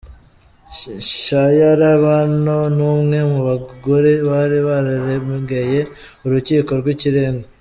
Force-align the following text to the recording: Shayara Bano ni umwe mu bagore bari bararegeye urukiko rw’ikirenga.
Shayara 1.23 1.91
Bano 2.03 2.57
ni 2.75 2.83
umwe 2.93 3.19
mu 3.29 3.39
bagore 3.47 4.11
bari 4.27 4.57
bararegeye 4.67 5.79
urukiko 6.25 6.71
rw’ikirenga. 6.79 7.45